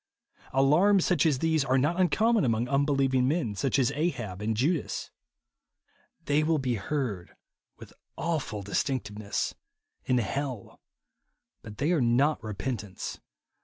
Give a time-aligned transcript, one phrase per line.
[0.53, 5.11] Alarms, such as these, are not uncommon among unbelieving men, such as Ahab and Judas.
[6.25, 7.35] They will be heard
[7.77, 9.53] with awful distinctness
[10.05, 10.79] in hell;
[11.61, 13.19] but they are not repentance.